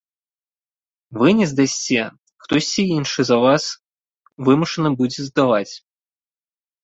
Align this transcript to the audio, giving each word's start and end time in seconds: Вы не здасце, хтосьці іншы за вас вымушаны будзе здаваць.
Вы 1.21 1.27
не 1.39 1.45
здасце, 1.51 2.01
хтосьці 2.45 2.83
іншы 2.95 3.21
за 3.29 3.37
вас 3.45 3.63
вымушаны 4.47 4.89
будзе 5.03 5.21
здаваць. 5.29 5.73